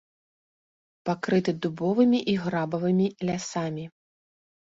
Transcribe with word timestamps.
Пакрыты 1.09 1.51
дубовымі 1.65 2.19
і 2.33 2.35
грабавымі 2.45 3.07
лясамі. 3.31 3.85